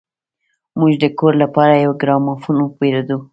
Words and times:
موږ 0.79 0.91
د 1.03 1.05
کور 1.17 1.33
لپاره 1.43 1.73
يو 1.85 1.91
ګرامافون 2.01 2.57
وپېرود. 2.59 3.09